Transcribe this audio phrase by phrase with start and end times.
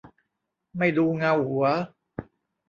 [0.77, 1.65] ไม่ดูเงาหัว